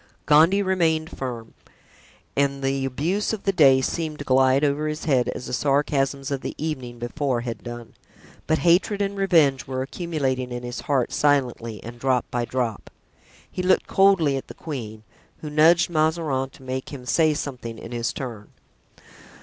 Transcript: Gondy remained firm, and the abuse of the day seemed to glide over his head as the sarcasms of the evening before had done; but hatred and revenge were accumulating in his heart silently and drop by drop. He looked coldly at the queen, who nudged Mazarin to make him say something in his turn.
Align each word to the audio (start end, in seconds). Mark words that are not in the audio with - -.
Gondy 0.25 0.63
remained 0.63 1.15
firm, 1.15 1.53
and 2.35 2.63
the 2.63 2.85
abuse 2.85 3.33
of 3.33 3.43
the 3.43 3.51
day 3.51 3.81
seemed 3.81 4.17
to 4.17 4.25
glide 4.25 4.63
over 4.63 4.87
his 4.87 5.05
head 5.05 5.29
as 5.29 5.45
the 5.45 5.53
sarcasms 5.53 6.31
of 6.31 6.41
the 6.41 6.55
evening 6.57 6.97
before 6.97 7.41
had 7.41 7.61
done; 7.63 7.93
but 8.47 8.57
hatred 8.65 8.99
and 8.99 9.15
revenge 9.15 9.67
were 9.67 9.83
accumulating 9.83 10.51
in 10.51 10.63
his 10.63 10.79
heart 10.81 11.13
silently 11.13 11.83
and 11.83 11.99
drop 11.99 12.25
by 12.31 12.45
drop. 12.45 12.89
He 13.51 13.61
looked 13.61 13.85
coldly 13.85 14.37
at 14.37 14.47
the 14.47 14.55
queen, 14.55 15.03
who 15.41 15.51
nudged 15.51 15.87
Mazarin 15.91 16.49
to 16.49 16.63
make 16.63 16.89
him 16.91 17.05
say 17.05 17.35
something 17.35 17.77
in 17.77 17.91
his 17.91 18.11
turn. 18.11 18.49